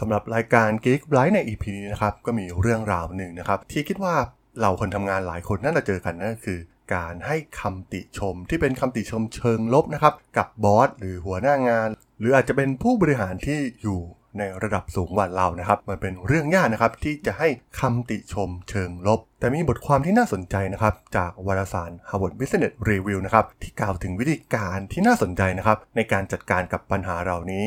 [0.00, 4.14] สำหรับรายการ Geek b l i g h t ใน EP นี้นะครับ ก็มีเรื่องราวหนึ่งนะครับ ที่คิดว่า
[4.60, 6.60] เราคนทำงานหลายคนน่าจะเจอกันนั่นก็คือ
[6.94, 11.88] การให้คำติชมที่เป็นคำติชมเชิงลบนะครับ กับบอสหรือหัวหน้างาน
[12.18, 14.00] หรืออาจจะเป็นผู้บริหารที่อยู่
[14.38, 17.48] ในระดับสูงกว่าเรานะครับ มันเป็นเรื่องยากนะครับที่จะให้
[17.80, 27.66] คำติชมเชิงลบ แต่มีบทความที่น่าสนใจนะครับ จากวารสาร Harvard Business Review นะครับ ที่กล่าวถึงวิธีการที่น่าสนใจนะครับ ในการจัดการกับปัญหาเหล่านี้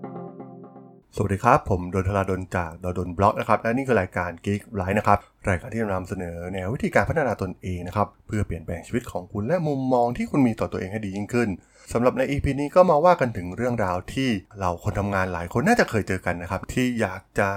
[1.15, 5.19] สวัสดีครับ ผมดนทลาดนจากดนบล็อกนะครับและนี่คือรายการ Geek l i f e นะครับ
[5.49, 11.49] รายการที่นำเสนอแนววิธีการพัฒนาตนเองนะครับเพื่อเปลี่ยนแปลงชีวิตของคุณและมุมมองที่คุณมีต่อตัวเองให้ดียิ่งขึ้น
[11.93, 17.49] สำหรับใน EP นี้ก็มาว่ากันถึงเรื่องราวที่เราคนทำงานหลายคนน่าจะเคยเจอกันนะครับที่อยากจะ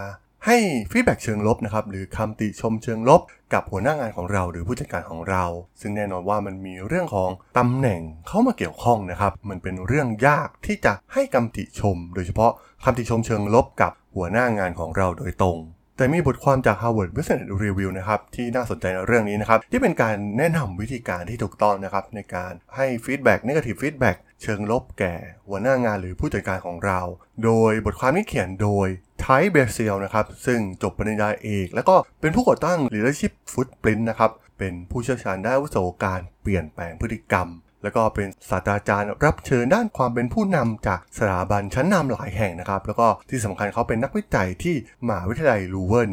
[0.48, 0.58] ให้
[0.90, 3.20] ฟีดแบ็กเชิงลบนะครับหรือคำติชมเชิงลบ
[3.52, 5.44] กับหัวหน้างานของเราหรือผู้จัดการของเรา
[5.80, 12.52] ซึ่งแน่นอนว่ามันมีเรื่องของตำแหน่งเข้ามาเกี่ยวข้องนะครับ มันเป็นเรื่องยากที่จะให้คำติชม โดยเฉพาะ
[12.84, 15.58] คำติชมเชิงลบกับหัวหน้างานของเราโดยตรง
[15.96, 25.14] แต่มีบทความจาก Harvard Business Review นะครับที่น่าสนใจในเรื่องนี้นะครับที่เป็นการแนะนำวิธีการที่ถูกต้องนะครับในการให้ feedback negative feedback เชิงลบแก่
[25.48, 27.00] หัวหน้างานหรือผู้จัดการของเรา
[27.44, 28.88] โดยบทความนี้เขียนโดย
[29.20, 37.48] ไทเบเซียลนะครับซึ่งจบปริญญาเอก แล้วก็เป็นผู้ก่อตั้ง Leadership Footprint นะครับเป็นผู้เชี่ยวชาญด้านวุโสการเปลี่ยนแปลงพฤติกรรม
[37.82, 44.74] แล้วก็เป็นศาสตราจารย์รับเชิญด้านความเป็นผู้นำจากสถาบันชั้นนำหลายแห่งนะครับ แล้วก็ที่สำคัญเขาเป็นนักวิจัยที่
[45.06, 46.12] มหาวิทยาลัยลูเวิร์น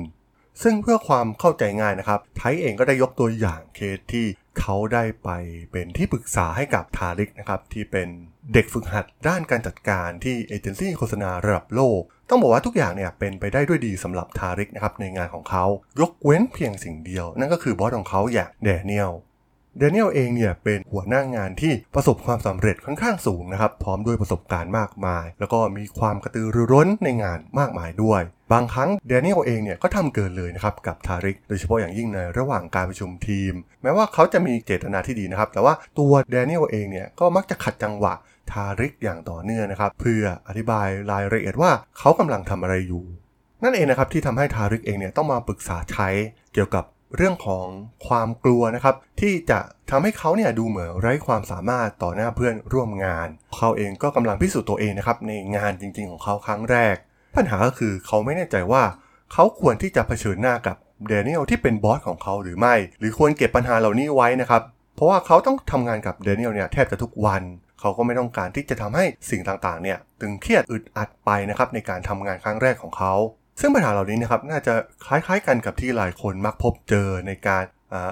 [0.64, 4.26] ซึ่งเพื่อความเข้าใจง่ายนะครับ ไทยเองก็ได้ยกตัวอย่างเคสที่
[4.60, 5.30] เขาได้ไป
[5.72, 8.08] เป็นที่ปรึกษาให้กับทาริกนะครับที่เป็น
[8.54, 15.66] เด็กฝึกหัดด้านการจัดการที่เอเจนซี่โฆษณาระดับโลก ต้องบอกว่าทุกอย่างเนี่ยเป็นไปได้ด้วยดีสำหรับทาริกนะครับในงานของเขา
[16.00, 19.12] ยกเว้นเพียงสิ่งเดียว นั่นก็คือ boss ของเขาอย่างแดเนียล
[19.78, 33.54] เดนิเอลเองเนี่ยเป็นหัวหน้างานที่ประสบความสำเร็จค่อนข้างสูงนะครับ พร้อมด้วยประสบการณ์มากมาย แล้วก็มีความกระตือรือร้นในงานมากมายด้วย บางครั้งเดนิเอลเองเนี่ยก็ทำเกินเลยนะครับกับทาริก โดยเฉพาะอย่างยิ่งในระหว่างการประชุมทีม
[33.84, 38.14] แม้ว่าเขาจะมีเจตนาที่ดีนะครับ แต่ว่าตัวเดนิเอลเองเนี่ยก็มักจะขัดจังหวะ
[38.52, 43.04] ทาริกอย่างต่อเนื่องนะครับ เพื่ออธิบายรายละเอียดว่าเขากำลังทำอะไรอยู่
[43.64, 46.10] นั่นเองนะครับที่ทำให้ทาริกเองเนี่ยต้องมาปรึกษาใช้
[46.54, 46.86] เกี่ยวกับ
[47.16, 47.66] เรื่องของ
[48.08, 56.96] ความกลัวนะครับ ที่จะทำให้เขาเนี่ยดูเหมือนไร้ความสามารถต่อหน้าเพื่อนร่วมงาน เขาเองก็กำลังพิสูจน์ตัวเองนะครับในงานจริงๆของเขาครั้งแรก
[57.36, 58.84] ปัญหาก็คือเขาไม่แน่ใจว่า
[59.34, 60.78] เขาควรที่จะเผชิญหน้ากับ
[61.08, 64.62] เดนิเอลที่เป็นบอสของเขาหรือไม่ หรือควรเก็บปัญหาเหล่านี้ไว้นะครับ
[64.96, 67.44] เพราะว่าเขาต้องทำงานกับเดนิเอลเนี่ยแทบจะทุกวัน
[67.80, 73.14] เขาก็ไม่ต้องการที่จะทำให้สิ่งต่างๆเนี่ยตึงเครียดอึดอัดไปนะครับในการทำงานครั้งแรกของเขา
[73.60, 74.74] ซึ่งปัญหาเหล่านี้นะครับน่าจะ
[75.06, 77.64] คล้ายๆกันกับที่หลายคนมักพบเจอในการ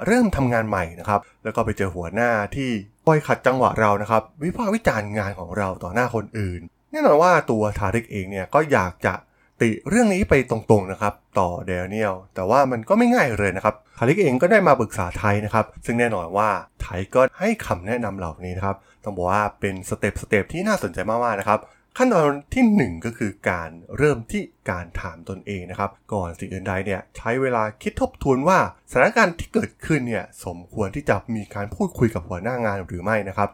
[0.06, 2.70] เริ่มทำงานใหม่นะครับแล้วก็ไปเจอหัวหน้าที่
[3.06, 9.14] คอยขัดจังหวะเรานะครับวิพากษ์วิจารณ์งานของเราต่อหน้าคนอื่น แน่นอนว่าตัวทาริกเองเนี่ยก็อยากจะ
[9.62, 16.50] ติเรื่องนี้ไปตรงๆนะครับต่อเดนิเอลแต่ว่ามันก็ไม่ง่ายเลยนะครับทาริกเองก็ได้มาปรึกษาไทยนะครับ ซึ่งแน่นอนว่า
[16.82, 21.60] ไทยก็ให้คำแนะนำเหล่านี้นะครับต้องบอกว่าเป็น step step ที่น่าสนใจมากๆนะครับ
[21.98, 28.60] ขั้นตอนที่ 1 ก็คือการเริ่มที่การถามตนเองนะครับ ก่อนสิ่งอื่นใดเนี่ยใช้เวลาคิดทบทวนว่า
[28.92, 33.50] สถานการณ์ที่เกิดขึ้นเนี่ยสมควรที่จะมีการพูดคุยกับหัวหน้างานหรือไม่นะครับ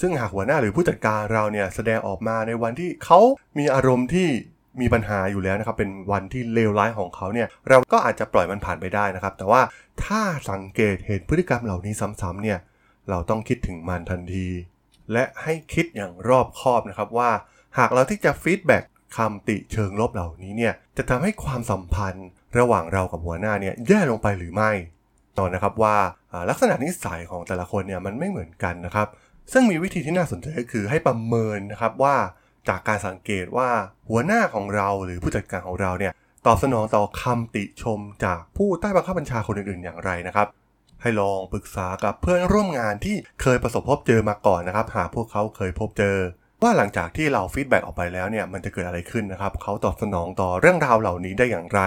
[0.00, 3.20] ซึ่งหากหัวหน้าหรือผู้จัดการเราเนี่ยแสดงออกมาในวันที่เขา
[3.58, 4.28] มีอารมณ์ที่
[4.80, 9.62] มีปัญหาอยู่แล้วนะครับ เป็นวันที่เลวร้ายของเขาเนี่ย เราก็อาจจะปล่อยมันผ่านไปได้นะครับ แต่ว่า
[10.04, 12.58] ถ้าสังเกตเห็นพฤติกรรมเหล่านี้ซ้ำๆเนี่ย
[13.10, 14.46] เราต้องคิดถึงมันทันที
[15.12, 17.30] และให้คิดอย่างรอบคอบนะครับว่า
[17.78, 18.84] หากเราที่จะฟีดแบ็ก
[19.16, 22.28] คำติเชิงลบเหล่านี้เนี่ย จะทำให้ความสัมพันธ์
[22.58, 24.70] ระหว่างเรากับหัวหน้าเนี่ยแย่ลงไปหรือไม่
[25.38, 25.96] ตอนนะครับว่า
[26.48, 29.08] ลักษณะนิสัยของแต่ละคนเนี่ยมันไม่เหมือนกันนะครับ
[29.52, 32.16] ซึ่งมีวิธีที่น่าสนใจก็คือให้ประเมินนะครับว่า
[32.68, 33.70] จากการสังเกตว่า
[34.08, 36.12] หัวหน้าของเราหรือผู้จัดการของเราเนี่ย
[36.46, 40.46] ตอบสนองต่อคำติชมจากผู้ใต้บังคับบัญชาคนอื่นๆ อย่างไรนะครับ
[41.02, 46.16] ให้ลองปรึกษากับเพื่อนร่วมงานที่เคยประสบพบเจอมาก่อนนะครับ หาพวกเขาเคยพบเจอ
[46.62, 51.80] ว่าหลังจากที่เราฟีดแบ็กออกไปแล้วเนี่ยมันจะเกิดอะไรขึ้นนะครับเขาตอบสนองต่อเรื่องราวเหล่านี้ได้อย่างไร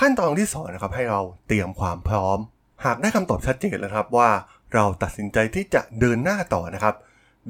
[0.00, 2.38] ขั้นตอนที่2นะครับให้เราเตรียมความพร้อม
[2.84, 4.30] หากได้คำตอบชัดเจนแล้วครับว่า
[4.74, 6.94] เราตัดสินใจที่จะเดินหน้าต่อนะครับ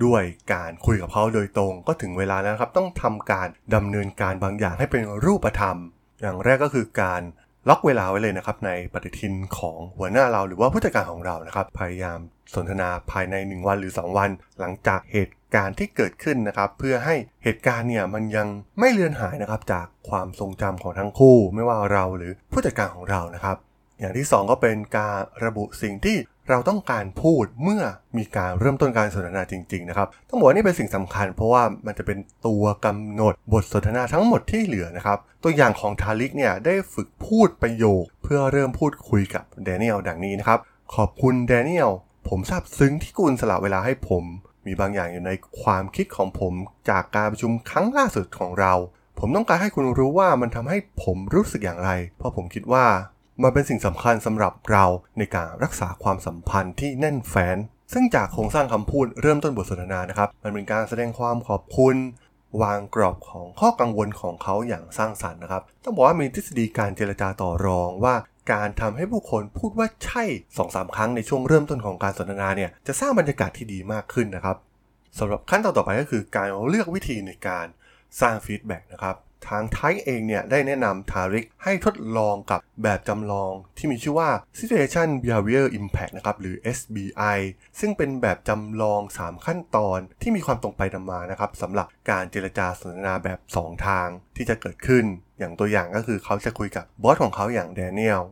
[0.05, 0.23] ด้วย
[0.53, 5.77] การคุยกับเขาโดยตรงก็ถึงเวลาแล้วครับ ต้องทำการดำเนินการบางอย่างให้เป็นรูปธรรม
[6.21, 7.23] อย่างแรกก็คือการ
[7.69, 12.19] ล็อกเวลาไว้เลยนะครับในปฏิทินของหัวหน้าเราหรือว่าผู้จัดการของเรานะครับ พยายาม
[12.55, 14.31] สนทนาภายใน 1 วันหรือ 2 วัน
[14.61, 17.15] หลังจากเหตุการณ์ที่เกิดขึ้นนะครับ เพื่อให้
[17.45, 23.57] เหตุการณ์เนี่ยมันยังไม่เลือนหายนะครับ จากความทรงจำของทั้งคู่ ไม่ว่าเราหรือผู้จัดการของเรานะครับ
[24.01, 26.17] อย่างที่ 2 ก็เป็นการระบุสิ่งที่
[26.51, 27.83] เราต้องการพูดเมื่อ
[28.19, 40.59] มีการเริ่มต้นการสนทนาจริง ๆ นะครับ ต้องบอกว่านี่เป็นสิ่งสำคัญ เพราะว่ามันจะเป็นตัวกำหนดบทสนทนาทั้งหมดที่เหลือนะครับ ตัวอย่างของทาริกเนี่ยได้ฝึกพูดประโยค เพื่อเริ่มพูดคุยกับแดเนียลดังนี้นะครับ
[40.95, 41.91] ขอบคุณแดเนียล
[42.29, 44.25] ผมซาบซึ้งที่คุณสละเวลาให้ผม
[44.67, 45.31] มีบางอย่างอยู่ใน
[45.63, 46.55] ความคิดของผม
[46.91, 48.75] จากการประชุมครั้งล่าสุดของเรา
[49.19, 52.87] ผมต้องการให้คุณรู้ว่ามันทำให้ผมรู้สึกอย่างไร เพราะผมคิดว่า
[53.43, 54.85] มันเป็นสิ่งสำคัญสำหรับเรา
[55.19, 57.57] ในการรักษาความสัมพันธ์ที่แน่นแฟ้น
[57.93, 61.97] ซึ่งจากโครงสร้างคำพูดเริ่มต้นบทสนทนานะครับ มันเป็นการแสดงความขอบคุณ
[62.63, 68.15] วางกรอบของข้อกังวลของเขาอย่างสร้างสรรค์นะครับ ต้องบอกว่ามีทฤษฎีการเจรจาต่อรองว่า
[68.53, 70.25] การทำให้ผู้คนพูดว่าใช่
[70.57, 74.57] สองสามครั้งในช่วงเริ่มต้นของการสนทนาเนี่ยจะสร้างบรรยากาศที่ดีมากขึ้นนะครับ
[75.19, 77.67] สำหรับขั้นตอนต่อไปก็คือการเลือกวิธีในการ
[78.21, 79.17] สร้างฟีดแบ็กนะครับ
[79.49, 87.39] ทางไทยเองเนี่ยได้แนะนำทาริกให้ทดลองกับแบบจำลองที่มีชื่อว่า Situation Behavior Impact นะครับหรือ SBI
[87.81, 95.05] ซึ่งเป็นแบบจำลอง 3 ขั้นตอนที่มีความตรงไปตรงมานะครับสำหรับการเจรจาสนทนาแบบ 2 ทางที่จะเกิดขึ้น
[95.39, 98.23] อย่างตัวอย่างก็คือเขาจะคุยกับบอสของเขาอย่างแดเนียล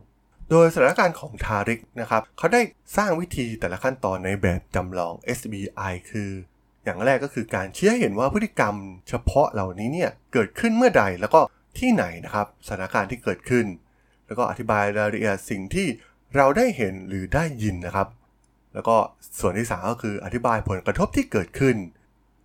[0.49, 2.61] โดยสถานการณ์ของทาริกนะครับเขาได้
[2.97, 6.31] สร้างวิธีแต่ละขั้นตอนในแบบจำลอง SBI คือ
[6.89, 8.75] อย่างแรกก็คือการชี้ให้เห็นว่าพฤติกรรม
[9.09, 11.39] เฉพาะเหล่านี้เนี่ยเกิดขึ้นเมื่อใดแล้วก็
[11.77, 13.65] ที่ไหนนะครับสถานการณ์ที่เกิดขึ้น
[14.27, 15.87] แล้วก็อธิบายรายละเอียดสิ่งที่
[16.35, 18.07] เราได้เห็นหรือได้ยินนะครับ
[18.73, 18.95] แล้วก็
[19.39, 21.75] ส่วนที่สามก็คืออธิบายผลกระทบที่เกิดขึ้น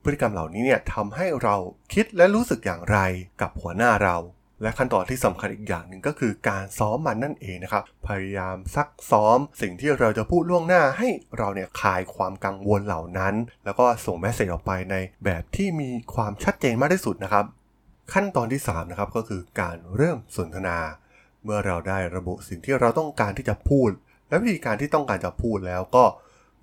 [0.02, 1.56] พฤติกรรมเหล่านี้เนี่ยทำให้เรา
[1.94, 2.98] คิดและรู้สึกอย่างไร
[3.40, 4.16] กับหัวหน้าเรา
[4.62, 11.08] และขั้นตอนที่สำคัญอีกอย่างหนึ่งก็คือการซ้อมมันนั่นเองนะครับ พยายามซักซ้อม สิ่งที่เราจะพูดล่วงหน้าให้
[11.38, 13.34] เราเนี่ยคลายความกังวลเหล่านั้น
[13.64, 17.44] แล้วก็ส่งแมสเซจออกไปในแบบที่มีความชัดเจนมากที่สุดนะครับ
[18.12, 20.78] ขั้นตอนที่3นะครับก็คือการเริ่มสนทนา
[21.44, 23.90] เมื่อเราได้ระบุสิ่งที่เราต้องการที่จะพูด
[24.28, 26.04] และวิธีการที่ต้องการจะพูดแล้วก็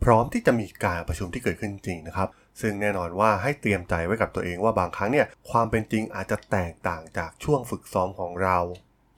[0.04, 2.30] พร้อมที่จะมีการประชุมที่เกิดขึ้นจริงนะครับ
[2.62, 8.58] ซึ่งแน่นอนว่าให้เตรียมใจไว้กับตัวเองว่าบางครั้งเนี่ยความเป็นจริงอาจจะแตกต่างจากช่วงฝึกซ้อมของเรา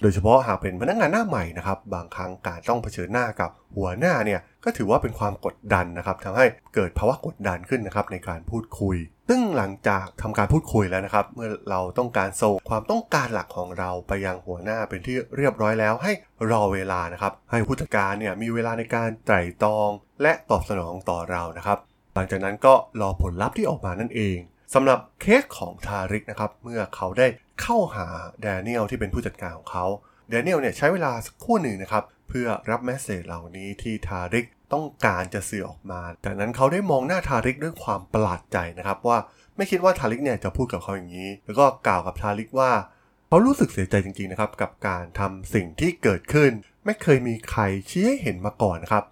[0.01, 6.45] โดยเฉพาะหากเป็นพนักงานหน้าใหม่นะครับบางครั้งการต้องเผชิญหน้ากับหัวหน้าเนี่ยก็ถือว่าเป็นความกดดันนะครับทำให้
[6.75, 8.97] เกิดภาวะกดดันขึ้นนะครับในการพูดคุย
[9.29, 16.11] ซึ่งหลังจากทำการพูดคุยแล้วนะครับ เมื่อเราต้องการส่งความต้องการหลักของเราไปยังหัวหน้าเป็นที่เรียบร้อยแล้ว ให้
[16.51, 19.89] รอเวลานะครับให้ผู้จัดการเนี่ยมีเวลาในการไตร่ตรอง
[20.21, 21.77] และตอบสนองต่อเรานะครับ
[22.15, 24.37] หลังจากนั้นก็รอผลลัพธ์ที่ออกมานั่นเอง
[24.73, 27.27] สำหรับเคสของทาริกนะครับ เมื่อเขาได้
[27.61, 28.07] เข้าหา
[28.41, 29.85] แดเนียลที่เป็นผู้จัดการของเขา
[30.29, 39.17] แดเนียลเนี่ยใช้เวลาสักครู่หนึ่งนะครับ เพื่อรับ message เหล่านี้ที่ทาริกต้องการจะสื่อออกมาจากนั้นเขาได้มองหน้าทาริกด้วยความประหลาดใจนะครับ ว่า
[39.55, 42.71] ไม่คิดว่าทาริกเนี่ยจะพูดกับเขาอย่างนี้ แล้วก็กล่าวกับทาริกว่า
[43.27, 46.51] เขารู้สึกเสียใจจริงๆนะครับ กับการทำสิ่งที่เกิดขึ้น
[46.85, 49.03] ไม่เคยมีใครชี้ให้เห็นมาก่อนนะครับ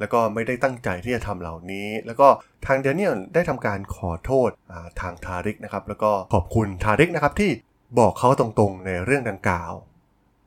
[0.00, 2.28] แล้วก็ไม่ได้ตั้งใจที่จะทำเหล่านี้ แล้วก็
[2.66, 4.50] ทางเดนิเอลได้ทำการขอโทษ
[5.00, 7.50] ทางทาริกนะครับ แล้วก็ขอบคุณทาริกนะครับที่
[7.98, 9.72] บอกเขาตรงๆในเรื่องดังกล่าว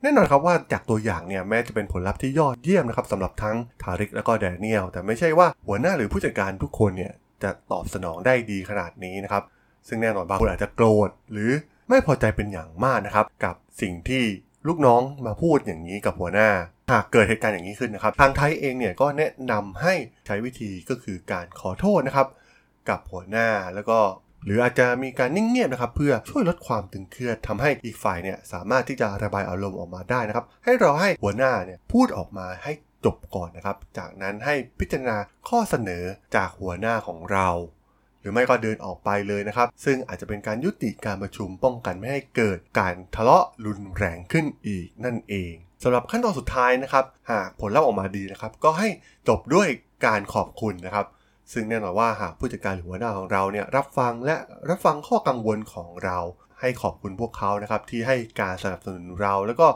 [0.02, 9.42] แน่นอนครับว่าจากตัวอย่างเนี่ยแม้จะเป็นผลลัพธ์ที่ยอดเยี่ยมนะครับสำหรับทั้งทาริกแล้วก็แดเนียลแต่ไม่ใช่ว่าหัวหน้าหรือผู้จัดการทุกคนเนี่ยจะตอบสนองได้ดีขนาดนี้นะครับ
[9.88, 11.50] ซึ่งแน่นอนบางคนอาจจะโกรธหรือ
[11.88, 14.24] ไม่พอใจเป็นอย่างมากนะครับ กับสิ่งที่
[14.68, 16.50] ลูกน้องมาพูดอย่างนี้กับหัวหน้า
[16.92, 19.94] หากเกิดเหตุการณ์อย่างนี้ขึ้นนะครับ ทางไทยเองเนี่ยก็แนะนำให้
[20.26, 22.28] ใช้วิธีก็คือการขอโทษนะครับ
[22.88, 23.98] กับหัวหน้าแล้วก็
[24.44, 32.72] หรืออาจจะมีการนิ่งเงียบนะครับเพื่อช่วยลดความตึงเครียดทำให้อีกฝ่ายเนี่ยสามารถที่จะระบายอารมณ์ออกมาได้นะครับ ให้เราให้หัวหน้าเนี่ยพูดออกมาให้
[33.04, 35.16] จบก่อนนะครับ จากนั้นให้พิจารณา
[35.48, 36.04] ข้อเสนอ
[36.36, 37.48] จากหัวหน้าของเรา
[38.22, 48.88] หรือไม่ก็เดินออกไปเลยนะครับ ซึ่งอาจจะเป็นการยุติการประชุมป้องกันไม่ให้เกิดการทะเลาะรุนแรงขึ้นอีกนั่นเองสำหรับขั้นตอนสุดท้ายนะครับ หากผลลัพธ์ออกมาดีนะครับ ก็ให้
[49.28, 49.68] จบด้วย
[50.06, 51.06] การขอบคุณนะครับ
[51.52, 54.36] ซึ่งแน่นอนว่าหากผู้จัดการหรือหัวหน้าของเราเนี่ยรับฟังและ
[54.68, 56.18] รับฟังข้อกังวลของเรา
[56.60, 59.68] ให้ขอบคุณพวกเขานะครับที่ให้การสนับสนุนเรา แล้วก็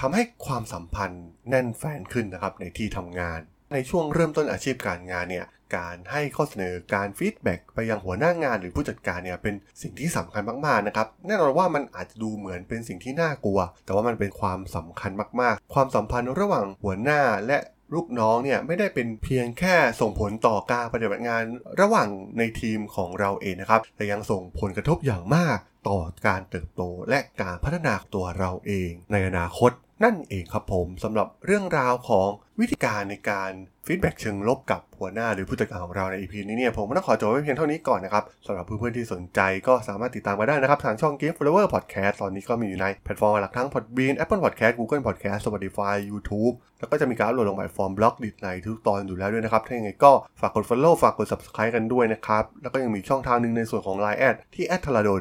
[0.00, 3.40] ทำให้ความสัมพันธ์แน่นแฟนขึ้นนะครับในที่ทำงาน
[3.72, 17.58] ในช่วงเริ่มต้นอาชีพการงานเนี่ย การให้ข้อเสนอการฟีดแบ็กไปยังหัวหน้างานหรือผู้จัดการเนี่ยเป็นสิ่งที่สำคัญมากๆนะครับแน่นอนว่ามันอาจจะดูเหมือนเป็นสิ่งที่น่ากลัว แต่ว่ามันเป็นความสำคัญมากๆ ความสัมพันธ์ระหว่างหัวหน้าและ
[17.94, 21.42] ลูกน้องเนี่ยไม่ได้เป็นเพียงแค่ส่งผลต่อการปฏิบัติงาน
[21.80, 22.08] ระหว่าง
[22.38, 25.58] ในทีมของเราเองนะครับ แต่ยังส่งผลกระทบอย่างมาก
[25.88, 29.70] ต่อการเติบโตและการพัฒนาตัวเราเองในอนาคต
[30.04, 32.28] นั่นเองครับผมสำหรับเรื่องราวของ
[32.60, 33.50] วิธีการในการ
[33.86, 45.94] feedback เชิงลบกับหัวหน้าหรือผู้จัดการของเราใน EP นี้เนี่ยผมก็ต้องขอจบไว้เพียงเท่านี้ก่อนนะครับสำหรับเพื่อนๆที่สนใจก็สามารถติดตามมาได้นะครับ ทางช่อง Geek Forever Podcast ตอนนี้ก็มีอยู่ในแพลตฟอร์มหลักทั้ง Podbean Apple Podcast Google Podcast Spotify
[46.10, 55.16] YouTube แล้วก็จะมีการอัปโหลดลงแพลตฟอร์ม Blockdit ในทุกตอนอยู่แล้วด้วยนะครับ ถ้าอย่างไรก็ฝากกด Follow ฝากกด Subscribe กันด้วยนะครับแล้วก็ยังมีช่องทางหนึ่งในส่วนของ Line แอดที่แอดทรดอ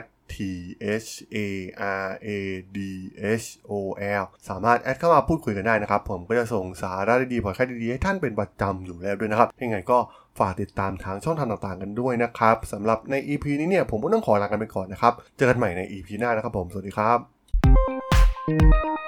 [0.00, 0.02] ด
[0.34, 0.36] T
[1.04, 1.36] H A
[2.04, 2.28] R A
[2.76, 2.78] D
[3.42, 3.72] H O
[4.22, 9.98] L สามารถแอดเข้ามาพูดคุยกันได้นะครับ ผมก็จะส่งสาระดีๆพอแค่ดีๆ ให้ท่านเป็นประจำอยู่แล้วด้วยนะครับยังไงก็
[10.38, 19.07] ฝากติดตามทางช่องทางต่างๆกันด้วยนะครับสำหรับใน EP นี้เนี่ยผมก็ต้องขอลากันไปก่อนนะครับ เจอกันใหม่ใน EP หน้านะครับผม สวัสดีครับ